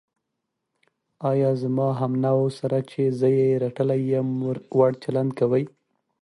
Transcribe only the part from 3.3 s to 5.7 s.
یې رټلی یم، وړ چلند کوې.